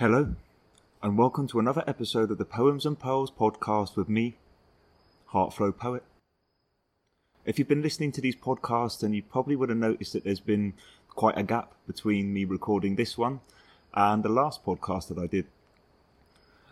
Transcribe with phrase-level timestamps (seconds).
[0.00, 0.34] Hello,
[1.02, 4.36] and welcome to another episode of the Poems and Pearls podcast with me,
[5.34, 6.02] Hartfloe Poet.
[7.44, 10.40] If you've been listening to these podcasts, then you probably would have noticed that there's
[10.40, 10.72] been
[11.10, 13.40] quite a gap between me recording this one
[13.92, 15.44] and the last podcast that I did.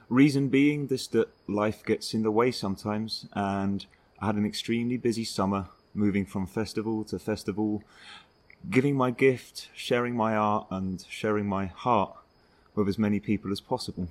[0.09, 3.85] Reason being this that life gets in the way sometimes, and
[4.21, 7.83] I had an extremely busy summer, moving from festival to festival,
[8.71, 12.18] giving my gift, sharing my art, and sharing my heart
[12.79, 14.09] with as many people as possible.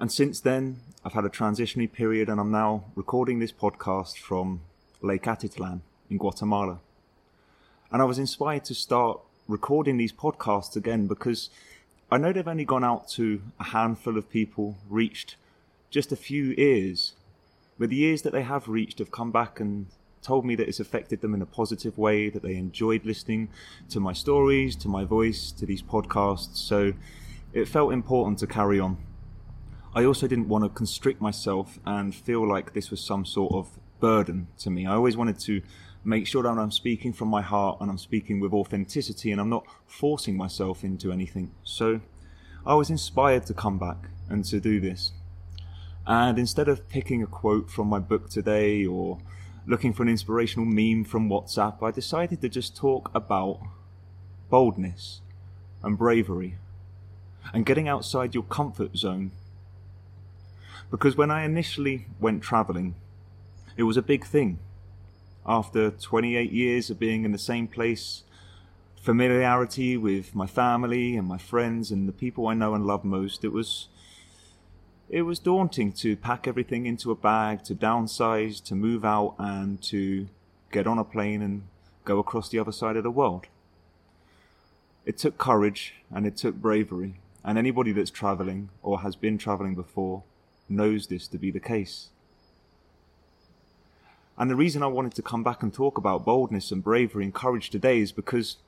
[0.00, 4.60] And since then, I've had a transitionary period, and I'm now recording this podcast from
[5.02, 6.78] Lake Atitlan in Guatemala.
[7.92, 11.50] And I was inspired to start recording these podcasts again because
[12.10, 15.36] I know they've only gone out to a handful of people, reached
[15.90, 17.14] just a few ears,
[17.78, 19.86] but the ears that they have reached have come back and
[20.22, 23.48] told me that it's affected them in a positive way, that they enjoyed listening
[23.90, 26.56] to my stories, to my voice, to these podcasts.
[26.56, 26.92] So
[27.52, 28.98] it felt important to carry on.
[29.94, 33.78] I also didn't want to constrict myself and feel like this was some sort of
[34.00, 34.86] burden to me.
[34.86, 35.62] I always wanted to
[36.04, 39.50] make sure that I'm speaking from my heart and I'm speaking with authenticity and I'm
[39.50, 41.52] not forcing myself into anything.
[41.64, 42.00] So
[42.66, 45.12] I was inspired to come back and to do this.
[46.06, 49.18] And instead of picking a quote from my book today or
[49.68, 53.60] looking for an inspirational meme from WhatsApp, I decided to just talk about
[54.48, 55.20] boldness
[55.82, 56.56] and bravery
[57.52, 59.30] and getting outside your comfort zone.
[60.90, 62.94] Because when I initially went travelling,
[63.76, 64.58] it was a big thing.
[65.46, 68.22] After 28 years of being in the same place,
[69.02, 73.44] familiarity with my family and my friends and the people I know and love most,
[73.44, 73.88] it was
[75.10, 79.82] it was daunting to pack everything into a bag, to downsize, to move out, and
[79.82, 80.28] to
[80.70, 81.62] get on a plane and
[82.04, 83.46] go across the other side of the world.
[85.06, 89.74] It took courage and it took bravery, and anybody that's traveling or has been traveling
[89.74, 90.24] before
[90.68, 92.08] knows this to be the case.
[94.36, 97.34] And the reason I wanted to come back and talk about boldness and bravery and
[97.34, 98.58] courage today is because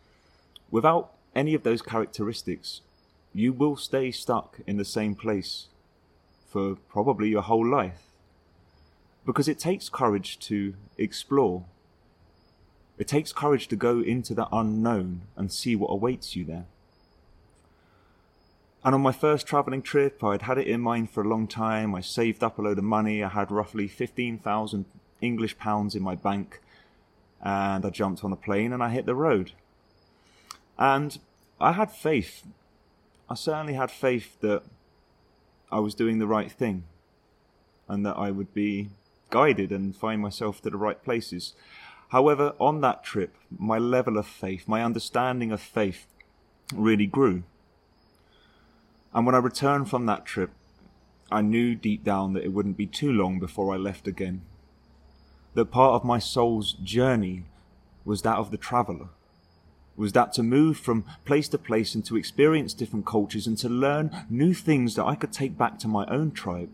[0.71, 2.81] without any of those characteristics,
[3.35, 5.69] you will stay stuck in the same place
[6.51, 8.03] for probably your whole life.
[9.25, 11.65] Because it takes courage to explore.
[12.99, 16.67] It takes courage to go into the unknown and see what awaits you there.
[18.83, 21.95] And on my first travelling trip, I'd had it in mind for a long time.
[21.95, 23.23] I saved up a load of money.
[23.23, 24.87] I had roughly 15,000
[25.21, 26.61] English pounds in my bank.
[27.43, 29.53] And I jumped on a plane and I hit the road.
[30.79, 31.19] And
[31.61, 32.43] I had faith.
[33.29, 34.63] I certainly had faith that
[35.73, 36.85] I was doing the right thing
[37.89, 38.91] and that I would be
[39.31, 41.55] guided and find myself to the right places.
[42.11, 46.07] However, on that trip, my level of faith, my understanding of faith
[46.75, 47.45] really grew.
[49.13, 50.51] And when I returned from that trip,
[51.31, 54.43] I knew deep down that it wouldn't be too long before I left again.
[55.55, 57.45] That part of my soul's journey
[58.05, 59.09] was that of the traveller
[60.01, 63.69] was that to move from place to place and to experience different cultures and to
[63.69, 66.71] learn new things that I could take back to my own tribe,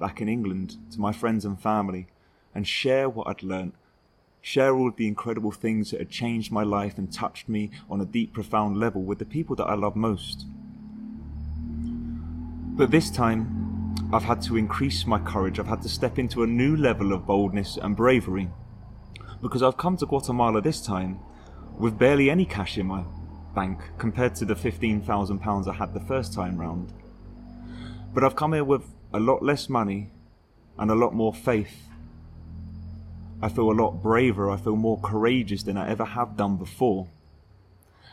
[0.00, 2.06] back in England, to my friends and family,
[2.54, 3.74] and share what I'd learnt,
[4.40, 8.00] share all of the incredible things that had changed my life and touched me on
[8.00, 10.46] a deep, profound level with the people that I love most.
[12.78, 16.46] But this time, I've had to increase my courage, I've had to step into a
[16.46, 18.48] new level of boldness and bravery.
[19.42, 21.20] Because I've come to Guatemala this time
[21.78, 23.04] with barely any cash in my
[23.54, 26.92] bank compared to the £15,000 I had the first time round.
[28.12, 30.10] But I've come here with a lot less money
[30.76, 31.88] and a lot more faith.
[33.40, 37.06] I feel a lot braver, I feel more courageous than I ever have done before.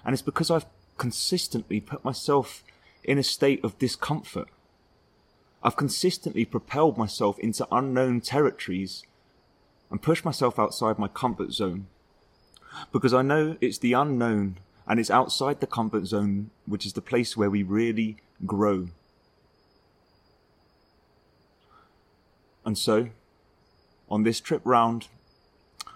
[0.04, 0.68] And it's because I've
[0.98, 2.64] consistently put myself
[3.04, 4.48] in a state of discomfort.
[5.64, 9.04] I've consistently propelled myself into unknown territories
[9.90, 11.88] and pushed myself outside my comfort zone
[12.92, 17.02] because I know it's the unknown and it's outside the comfort zone, which is the
[17.02, 18.90] place where we really grow.
[22.64, 23.10] And so,
[24.10, 25.08] on this trip round,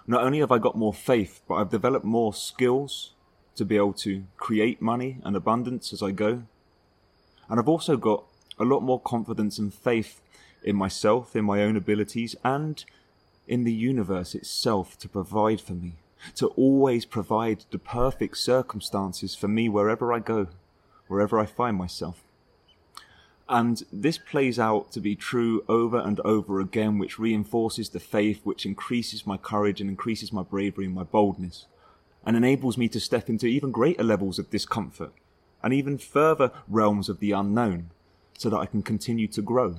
[0.06, 3.12] not only have I got more faith, but I've developed more skills
[3.56, 6.42] to be able to create money and abundance as I go.
[7.48, 8.24] And I've also got
[8.58, 10.20] a lot more confidence and faith
[10.62, 12.84] in myself, in my own abilities, and
[13.48, 15.94] in the universe itself to provide for me
[16.36, 20.48] to always provide the perfect circumstances for me wherever I go,
[21.08, 22.22] wherever I find myself.
[23.48, 28.40] And this plays out to be true over and over again, which reinforces the faith,
[28.44, 31.66] which increases my courage and increases my bravery and my boldness,
[32.24, 35.12] and enables me to step into even greater levels of discomfort
[35.62, 37.90] and even further realms of the unknown
[38.38, 39.76] so that I can continue to grow.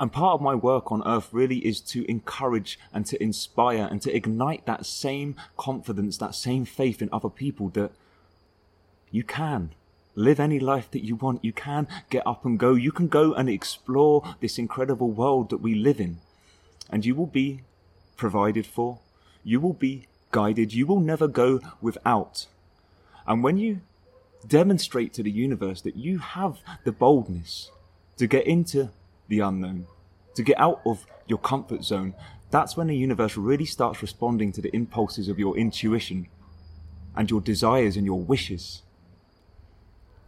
[0.00, 4.00] And part of my work on earth really is to encourage and to inspire and
[4.00, 7.92] to ignite that same confidence, that same faith in other people that
[9.10, 9.74] you can
[10.14, 11.44] live any life that you want.
[11.44, 12.72] You can get up and go.
[12.72, 16.20] You can go and explore this incredible world that we live in.
[16.88, 17.60] And you will be
[18.16, 19.00] provided for.
[19.44, 20.72] You will be guided.
[20.72, 22.46] You will never go without.
[23.26, 23.82] And when you
[24.48, 27.70] demonstrate to the universe that you have the boldness
[28.16, 28.88] to get into
[29.30, 29.86] the unknown,
[30.34, 32.14] to get out of your comfort zone,
[32.50, 36.28] that's when the universe really starts responding to the impulses of your intuition
[37.16, 38.82] and your desires and your wishes.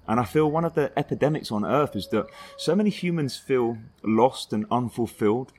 [0.09, 2.27] And I feel one of the epidemics on earth is that
[2.57, 5.53] so many humans feel lost and unfulfilled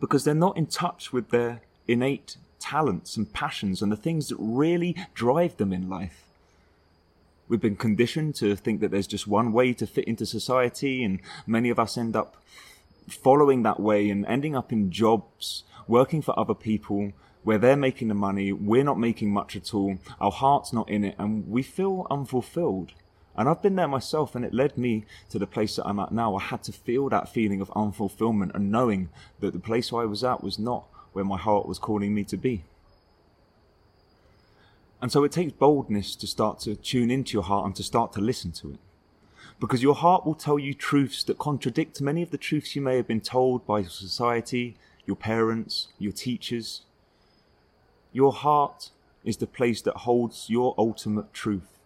[0.00, 4.36] because they're not in touch with their innate talents and passions and the things that
[4.38, 6.27] really drive them in life.
[7.48, 11.20] We've been conditioned to think that there's just one way to fit into society, and
[11.46, 12.36] many of us end up
[13.08, 17.12] following that way and ending up in jobs, working for other people
[17.44, 21.04] where they're making the money, we're not making much at all, our heart's not in
[21.04, 22.92] it, and we feel unfulfilled.
[23.34, 26.12] And I've been there myself, and it led me to the place that I'm at
[26.12, 26.36] now.
[26.36, 29.08] I had to feel that feeling of unfulfillment and knowing
[29.40, 32.24] that the place where I was at was not where my heart was calling me
[32.24, 32.64] to be.
[35.00, 38.12] And so it takes boldness to start to tune into your heart and to start
[38.14, 38.80] to listen to it.
[39.60, 42.96] Because your heart will tell you truths that contradict many of the truths you may
[42.96, 46.82] have been told by society, your parents, your teachers.
[48.12, 48.90] Your heart
[49.24, 51.78] is the place that holds your ultimate truth.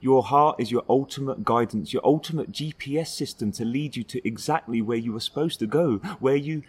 [0.00, 4.82] Your heart is your ultimate guidance, your ultimate GPS system to lead you to exactly
[4.82, 6.62] where you were supposed to go, where you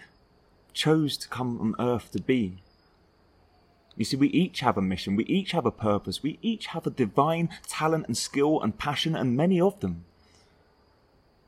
[0.73, 2.57] chose to come on earth to be.
[3.97, 6.85] You see, we each have a mission, we each have a purpose, we each have
[6.85, 10.05] a divine talent and skill and passion, and many of them.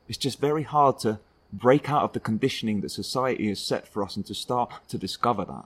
[0.08, 1.20] It's just very hard to
[1.52, 4.98] break out of the conditioning that society has set for us and to start to
[4.98, 5.64] discover that.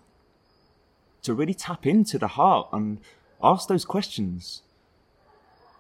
[1.23, 2.99] To really tap into the heart and
[3.43, 4.61] ask those questions.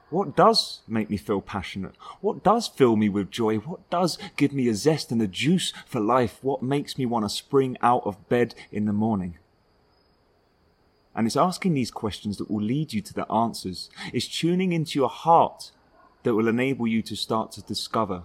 [0.08, 1.94] What does make me feel passionate?
[2.22, 3.56] What does fill me with joy?
[3.56, 6.38] What does give me a zest and a juice for life?
[6.40, 9.36] What makes me want to spring out of bed in the morning?
[11.16, 13.88] And it's asking these questions that will lead you to the answers.
[14.12, 15.70] It's tuning into your heart
[16.24, 18.24] that will enable you to start to discover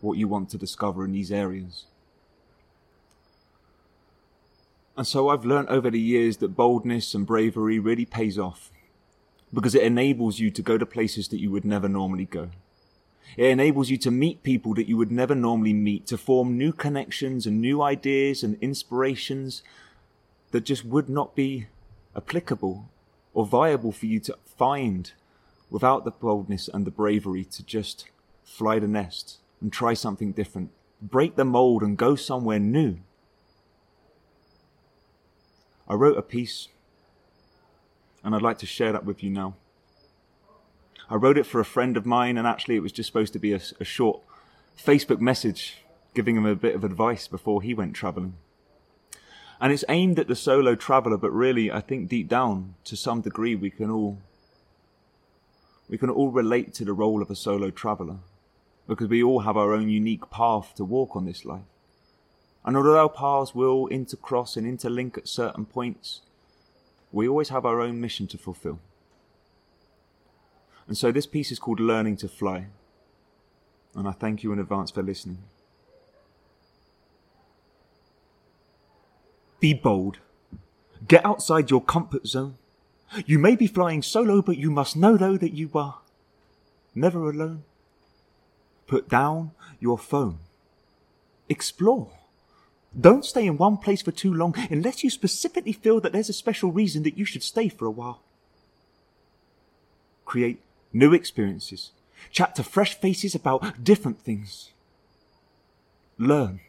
[0.00, 1.84] what you want to discover in these areas.
[4.96, 8.70] And so I've learned over the years that boldness and bravery really pays off
[9.52, 12.50] because it enables you to go to places that you would never normally go.
[13.36, 16.72] It enables you to meet people that you would never normally meet, to form new
[16.72, 19.62] connections and new ideas and inspirations
[20.52, 21.66] that just would not be
[22.16, 22.88] applicable
[23.32, 25.12] or viable for you to find
[25.70, 28.06] without the boldness and the bravery to just
[28.44, 30.70] fly the nest and try something different,
[31.02, 32.98] break the mold and go somewhere new.
[35.88, 36.68] I wrote a piece
[38.22, 39.54] and I'd like to share that with you now.
[41.10, 43.38] I wrote it for a friend of mine, and actually, it was just supposed to
[43.38, 44.20] be a, a short
[44.82, 45.78] Facebook message
[46.14, 48.34] giving him a bit of advice before he went traveling.
[49.64, 53.22] And it's aimed at the solo traveler, but really, I think deep down, to some
[53.22, 54.18] degree, we can all
[55.88, 58.18] we can all relate to the role of a solo traveler
[58.86, 61.64] because we all have our own unique path to walk on this life.
[62.62, 66.20] And although our paths will intercross and interlink at certain points,
[67.10, 68.80] we always have our own mission to fulfill.
[70.86, 72.66] And so this piece is called Learning to Fly.
[73.94, 75.38] And I thank you in advance for listening.
[79.64, 80.18] Be bold.
[81.08, 82.56] Get outside your comfort zone.
[83.24, 86.00] You may be flying solo, but you must know, though, that you are
[86.94, 87.64] never alone.
[88.86, 90.40] Put down your phone.
[91.48, 92.10] Explore.
[93.00, 96.34] Don't stay in one place for too long unless you specifically feel that there's a
[96.34, 98.20] special reason that you should stay for a while.
[100.26, 100.60] Create
[100.92, 101.92] new experiences.
[102.30, 104.72] Chat to fresh faces about different things.
[106.18, 106.60] Learn.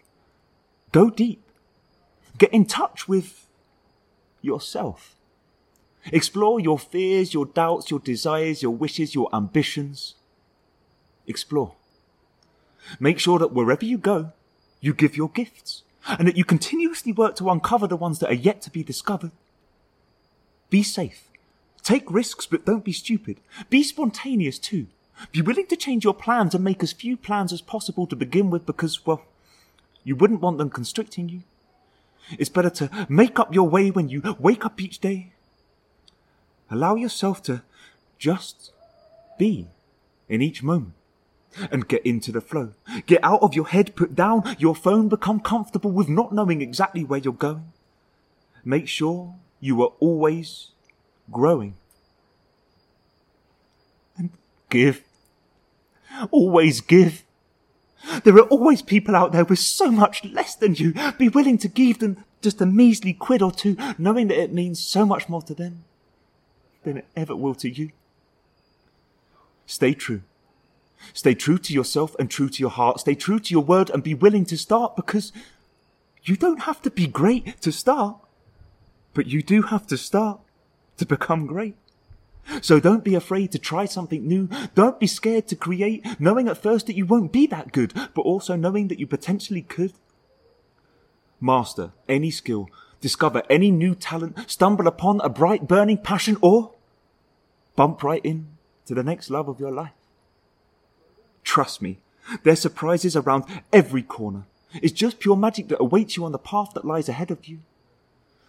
[0.94, 1.45] Go deep.
[2.38, 3.48] Get in touch with
[4.42, 5.16] yourself.
[6.12, 10.16] Explore your fears, your doubts, your desires, your wishes, your ambitions.
[11.26, 11.74] Explore.
[13.00, 14.32] Make sure that wherever you go,
[14.80, 18.34] you give your gifts and that you continuously work to uncover the ones that are
[18.34, 19.32] yet to be discovered.
[20.70, 21.30] Be safe.
[21.82, 23.40] Take risks, but don't be stupid.
[23.70, 24.88] Be spontaneous too.
[25.32, 28.50] Be willing to change your plans and make as few plans as possible to begin
[28.50, 29.24] with because, well,
[30.04, 31.42] you wouldn't want them constricting you.
[32.32, 35.34] It's better to make up your way when you wake up each day.
[36.70, 37.64] Allow yourself to
[38.18, 38.72] just
[39.38, 39.68] be
[40.28, 40.94] in each moment
[41.72, 42.74] and get into the flow.
[43.06, 47.04] Get out of your head, put down your phone, become comfortable with not knowing exactly
[47.04, 47.72] where you're going.
[48.64, 50.70] Make sure you are always
[51.32, 51.76] growing.
[54.18, 54.32] And
[54.70, 55.04] give.
[56.32, 57.25] Always give.
[58.24, 60.94] There are always people out there with so much less than you.
[61.18, 64.80] Be willing to give them just a measly quid or two, knowing that it means
[64.80, 65.84] so much more to them
[66.84, 67.92] than it ever will to you.
[69.66, 70.22] Stay true.
[71.14, 73.00] Stay true to yourself and true to your heart.
[73.02, 75.32] Stay true to your word and be willing to start because
[76.24, 78.18] you don't have to be great to start,
[79.14, 80.40] but you do have to start
[80.98, 81.76] to become great.
[82.62, 84.50] So don't be afraid to try something new.
[84.76, 88.22] Don't be scared to create, knowing at first that you won't be that good, but
[88.22, 89.94] also knowing that you potentially could.
[91.42, 92.70] Master any skill,
[93.02, 96.72] discover any new talent, stumble upon a bright burning passion, or
[97.76, 98.48] bump right in
[98.86, 99.92] to the next love of your life.
[101.44, 102.00] Trust me,
[102.44, 104.46] there's surprises around every corner.
[104.82, 107.60] It's just pure magic that awaits you on the path that lies ahead of you.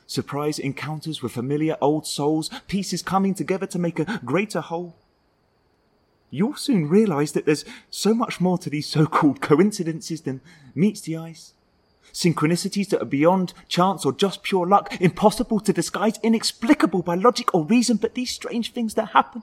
[0.07, 4.97] Surprise encounters with familiar old souls, pieces coming together to make a greater whole.
[6.31, 10.41] You'll soon realize that there's so much more to these so-called coincidences than
[10.75, 11.53] meets the eyes.
[12.13, 17.55] Synchronicities that are beyond chance or just pure luck, impossible to disguise, inexplicable by logic
[17.55, 19.43] or reason, but these strange things that happen.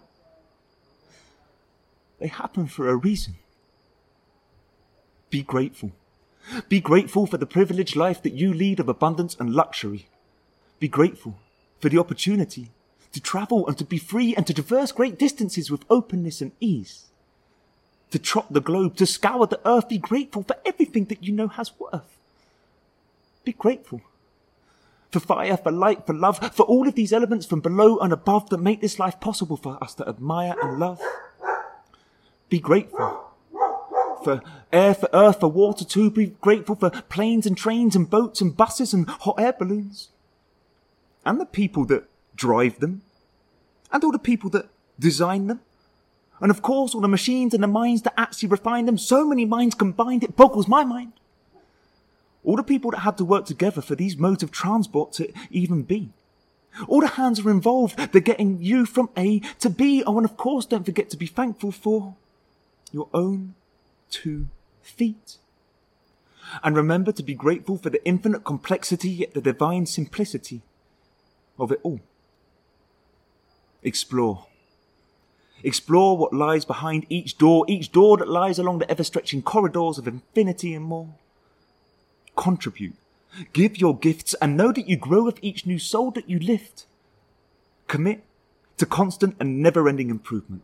[2.20, 3.36] They happen for a reason.
[5.30, 5.92] Be grateful.
[6.70, 10.08] Be grateful for the privileged life that you lead of abundance and luxury.
[10.84, 11.40] Be grateful
[11.80, 12.70] for the opportunity
[13.14, 17.06] to travel and to be free and to traverse great distances with openness and ease.
[18.12, 21.48] To trot the globe, to scour the earth, be grateful for everything that you know
[21.48, 22.18] has worth.
[23.46, 24.02] Be grateful
[25.10, 28.50] for fire, for light, for love, for all of these elements from below and above
[28.50, 31.00] that make this life possible for us to admire and love.
[32.50, 33.32] Be grateful
[34.22, 34.42] for
[34.74, 36.12] air, for earth, for water too.
[36.12, 40.10] Be grateful for planes and trains and boats and buses and hot air balloons.
[41.26, 43.02] And the people that drive them.
[43.92, 45.62] And all the people that design them.
[46.42, 48.98] And of course, all the machines and the minds that actually refine them.
[48.98, 51.14] So many minds combined, it boggles my mind.
[52.44, 55.84] All the people that had to work together for these modes of transport to even
[55.84, 56.12] be.
[56.88, 58.12] All the hands are involved.
[58.12, 60.04] They're getting you from A to B.
[60.06, 62.16] Oh, and of course, don't forget to be thankful for
[62.92, 63.56] your own
[64.10, 64.48] two
[64.82, 65.38] feet.
[66.64, 70.62] And remember to be grateful for the infinite complexity yet the divine simplicity
[71.58, 72.00] of it all.
[73.84, 74.48] Explore.
[75.64, 79.98] Explore what lies behind each door, each door that lies along the ever stretching corridors
[79.98, 81.10] of infinity and more.
[82.36, 82.96] Contribute.
[83.54, 86.86] Give your gifts and know that you grow with each new soul that you lift.
[87.88, 88.24] Commit
[88.78, 90.64] to constant and never ending improvement.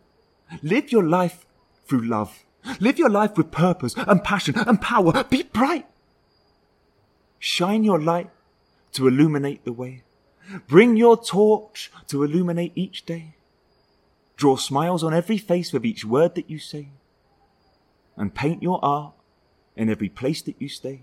[0.62, 1.46] Live your life
[1.88, 2.44] through love.
[2.80, 5.24] Live your life with purpose and passion and power.
[5.24, 5.86] Be bright.
[7.40, 8.30] Shine your light
[8.94, 10.04] to illuminate the way.
[10.68, 13.36] Bring your torch to illuminate each day.
[14.36, 16.90] Draw smiles on every face with each word that you say.
[18.16, 19.14] And paint your art
[19.76, 21.02] in every place that you stay.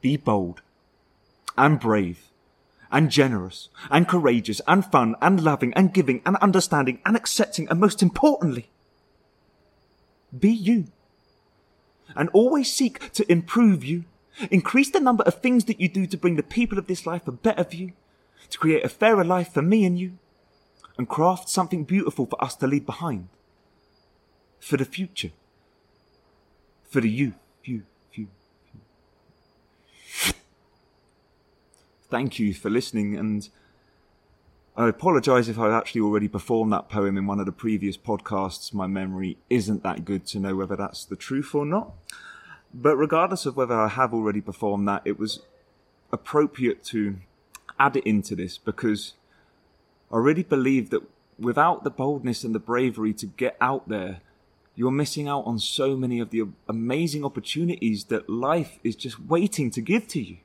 [0.00, 0.62] Be bold
[1.56, 2.28] and brave
[2.90, 7.80] and generous and courageous and fun and loving and giving and understanding and accepting and
[7.80, 8.70] most importantly,
[10.38, 10.86] be you.
[12.16, 14.04] And always seek to improve you.
[14.50, 17.28] Increase the number of things that you do to bring the people of this life
[17.28, 17.92] a better view,
[18.50, 20.18] to create a fairer life for me and you,
[20.98, 23.28] and craft something beautiful for us to leave behind.
[24.58, 25.30] For the future.
[26.88, 28.28] For the you, you, you,
[28.72, 30.32] you.
[32.10, 33.48] Thank you for listening and
[34.76, 38.74] I apologise if I've actually already performed that poem in one of the previous podcasts.
[38.74, 41.92] My memory isn't that good to know whether that's the truth or not.
[42.74, 45.40] But regardless of whether I have already performed that, it was
[46.12, 47.16] appropriate to
[47.78, 49.14] add it into this because
[50.12, 51.02] I really believe that
[51.38, 54.20] without the boldness and the bravery to get out there,
[54.74, 59.70] you're missing out on so many of the amazing opportunities that life is just waiting
[59.70, 60.38] to give to you.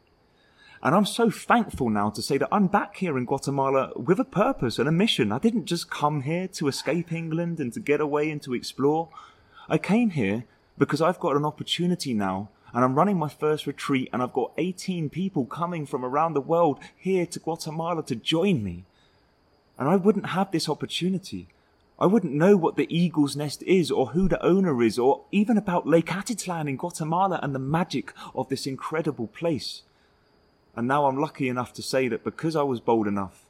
[0.84, 4.24] And I'm so thankful now to say that I'm back here in Guatemala with a
[4.24, 5.32] purpose and a mission.
[5.32, 9.10] I didn't just come here to escape England and to get away and to explore.
[9.68, 10.46] I came here
[10.80, 14.54] because I've got an opportunity now and I'm running my first retreat and I've got
[14.58, 18.86] 18 people coming from around the world here to Guatemala to join me.
[19.78, 21.48] And I wouldn't have this opportunity.
[22.00, 25.58] I wouldn't know what the Eagle's Nest is or who the owner is or even
[25.58, 29.82] about Lake Atitlan in Guatemala and the magic of this incredible place.
[30.76, 33.46] And now I'm lucky enough to say that because I was bold enough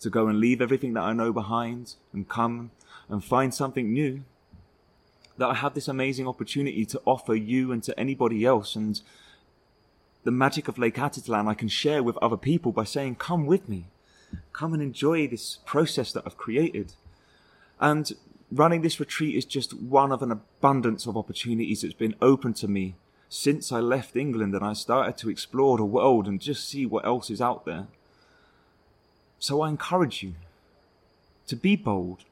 [0.00, 2.72] to go and leave everything that I know behind and come
[3.08, 4.24] and find something new,
[5.42, 8.76] that I have this amazing opportunity to offer you and to anybody else.
[8.76, 9.00] And
[10.22, 13.68] the magic of Lake Atitlan I can share with other people by saying, Come with
[13.68, 13.86] me.
[14.52, 16.92] Come and enjoy this process that I've created.
[17.80, 18.12] And
[18.52, 22.68] running this retreat is just one of an abundance of opportunities that's been open to
[22.68, 22.94] me
[23.28, 27.04] since I left England and I started to explore the world and just see what
[27.04, 27.88] else is out there.
[29.40, 30.34] So I encourage you
[31.48, 32.26] to be bold,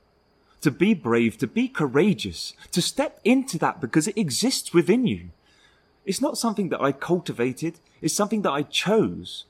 [0.61, 5.31] to be brave, to be courageous, to step into that because it exists within you.
[6.05, 9.45] It's not something that I cultivated, it's something that I chose.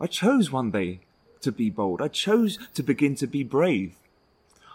[0.00, 1.00] I chose one day
[1.40, 2.02] to be bold.
[2.02, 3.94] I chose to begin to be brave.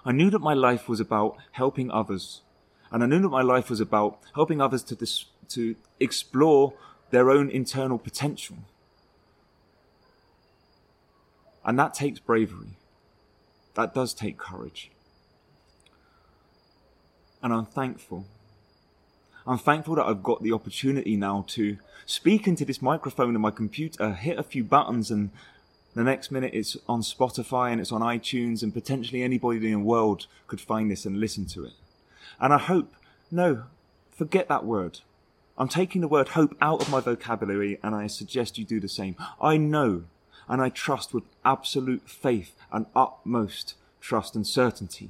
[0.06, 2.42] I knew that my life was about helping others.
[2.92, 6.74] And I knew that my life was about helping others to, dis- to explore
[7.12, 8.58] their own internal potential.
[11.66, 12.78] And that takes bravery.
[13.74, 14.92] That does take courage.
[17.42, 18.26] And I'm thankful.
[19.48, 23.52] I'm thankful that I've got the opportunity now to speak into this microphone and my
[23.52, 25.32] computer, hit a few buttons, and
[25.96, 29.80] the next minute it's on Spotify and it's on iTunes, and potentially anybody in the
[29.80, 31.74] world could find this and listen to it.
[32.40, 32.94] And I hope,
[33.32, 33.64] no,
[34.12, 35.00] forget that word.
[35.58, 38.88] I'm taking the word hope out of my vocabulary and I suggest you do the
[38.88, 39.18] same.
[39.42, 40.04] I know
[40.48, 45.10] and I trust with absolute faith and utmost trust and certainty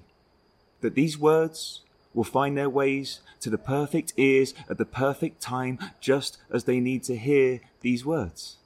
[0.82, 1.82] that these words
[2.14, 6.80] will find their ways to the perfect ears at the perfect time just as they
[6.80, 8.58] need to hear these words.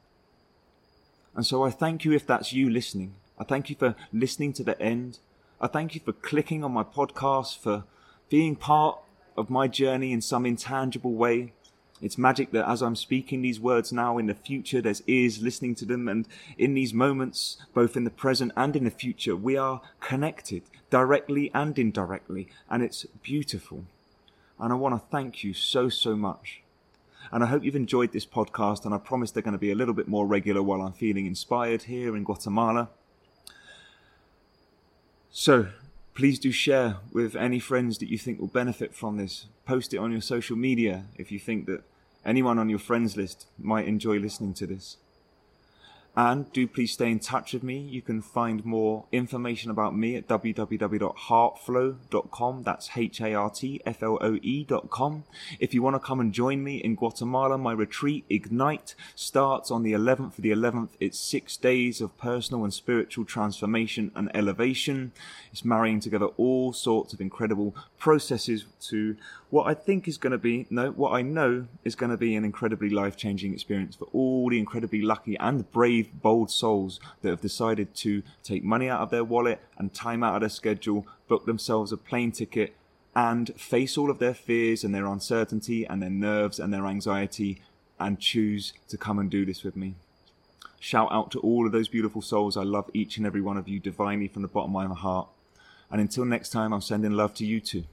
[1.36, 3.16] And so I thank you if that's you listening.
[3.38, 5.20] I thank you for listening to the end.
[5.60, 7.86] I thank you for clicking on my podcast, for
[8.30, 9.00] being part
[9.36, 11.54] of my journey in some intangible way.
[12.04, 15.74] It's magic that as I'm speaking these words now in the future, there's ears listening
[15.76, 16.10] to them.
[16.10, 20.64] And in these moments, both in the present and in the future, we are connected
[20.90, 22.50] directly and indirectly.
[22.70, 23.86] And it's beautiful.
[24.60, 26.62] And I want to thank you so, so much.
[27.32, 29.76] And I hope you've enjoyed this podcast, and I promise they're going to be a
[29.76, 32.90] little bit more regular while I'm feeling inspired here in Guatemala.
[35.32, 35.68] So,
[36.16, 39.46] please do share with any friends that you think will benefit from this.
[39.66, 41.84] Post it on your social media if you think that
[42.26, 44.98] anyone on your friends list might enjoy listening to this.
[46.16, 47.80] And do please stay in touch with me.
[47.80, 52.64] You can find more information about me at www.hartfloe.com.
[52.64, 55.24] That's H A R T F L O E.com.
[55.60, 59.82] If you want to come and join me in Guatemala, my retreat, Ignite, starts on
[59.82, 60.90] the 11th of the 11th.
[61.00, 65.14] It's six days of personal and spiritual transformation and elevation.
[65.52, 69.16] It's marrying together all sorts of incredible processes to
[69.50, 72.36] what I think is going to be, no, what I know is going to be
[72.36, 75.72] an incredibly life changing experience for all the incredibly lucky and
[76.04, 80.24] brave, bold souls that have decided to take money out of their wallet and time
[80.24, 82.76] out of their schedule, book themselves a plane ticket,
[83.16, 87.62] and face all of their fears and their uncertainty and their nerves and their anxiety
[88.00, 89.96] and choose to come and do this with me.
[90.80, 92.58] Shout out to all of those beautiful souls.
[92.58, 95.30] I love each and every one of you divinely from the bottom of my heart.
[95.92, 97.86] And until next time, I'm sending love to you too.